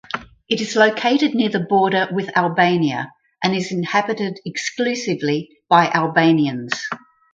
[0.49, 3.11] It is located near the border with Albania
[3.43, 6.73] and is inhabited exclusively by Albanians.